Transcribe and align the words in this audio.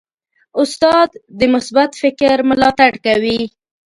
استاد 0.61 1.09
د 1.39 1.41
مثبت 1.53 1.91
فکر 2.01 2.35
ملاتړ 2.49 2.91
کوي. 3.05 3.41